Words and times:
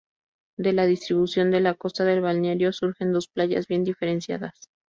De 0.57 0.73
la 0.73 0.87
distribución 0.87 1.51
de 1.51 1.59
la 1.59 1.75
costa 1.75 2.03
del 2.05 2.21
balneario 2.21 2.73
surgen 2.73 3.11
dos 3.13 3.27
playas 3.27 3.67
bien 3.67 3.83
diferenciadas. 3.83 4.55